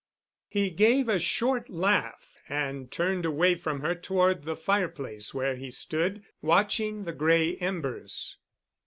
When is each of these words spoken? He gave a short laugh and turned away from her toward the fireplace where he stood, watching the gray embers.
He 0.47 0.71
gave 0.71 1.07
a 1.07 1.19
short 1.19 1.69
laugh 1.69 2.35
and 2.49 2.89
turned 2.91 3.23
away 3.23 3.53
from 3.53 3.81
her 3.81 3.93
toward 3.93 4.45
the 4.45 4.55
fireplace 4.55 5.31
where 5.31 5.55
he 5.55 5.69
stood, 5.69 6.23
watching 6.41 7.03
the 7.03 7.13
gray 7.13 7.55
embers. 7.57 8.35